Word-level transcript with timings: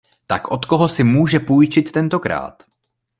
Tak 0.27 0.51
od 0.51 0.65
koho 0.65 0.87
si 0.87 1.03
může 1.03 1.39
půjčit 1.39 1.91
tentokrát? 1.91 2.63